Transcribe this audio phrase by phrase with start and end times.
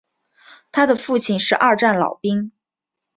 [0.71, 2.51] 他的父亲是二战老兵。